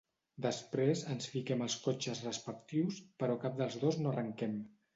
[0.45, 4.61] Després, ens fiquem als cotxes respectius, però cap dels dos no arrenquem.